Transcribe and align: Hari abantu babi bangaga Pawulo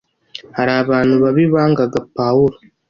Hari 0.57 0.71
abantu 0.83 1.13
babi 1.23 1.43
bangaga 1.53 1.97
Pawulo 2.15 2.57